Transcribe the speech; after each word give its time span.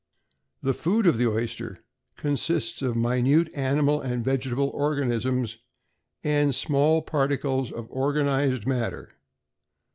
=The 0.63 0.73
Food 0.73 1.05
of 1.05 1.19
the 1.19 1.27
Oyster= 1.27 1.83
consists 2.17 2.81
of 2.81 2.95
minute 2.97 3.51
animal 3.53 4.01
and 4.01 4.25
vegetable 4.25 4.71
organisms 4.73 5.57
and 6.23 6.55
small 6.55 7.03
particles 7.03 7.71
of 7.71 7.85
organized 7.91 8.65
matter. 8.65 9.13